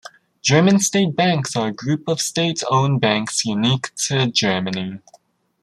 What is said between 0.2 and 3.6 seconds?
German state banks are a group of state owned banks